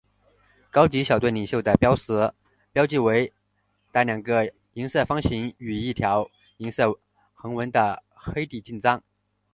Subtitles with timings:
[0.71, 2.33] 高级小队领袖的识别
[2.73, 3.31] 标记为
[3.91, 6.27] 带两个银色方形与一条
[6.57, 6.91] 银色
[7.35, 9.03] 横纹的黑底襟章。